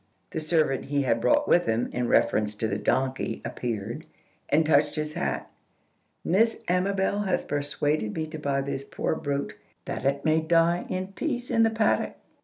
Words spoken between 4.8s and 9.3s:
his hat. "Miss Amabel has persuaded me to buy this poor